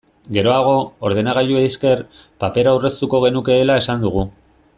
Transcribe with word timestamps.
Geroago, 0.35 0.71
ordenagailuei 1.09 1.61
esker, 1.67 2.01
papera 2.45 2.73
aurreztuko 2.77 3.21
genukeela 3.27 3.79
esan 3.85 4.07
dugu. 4.09 4.27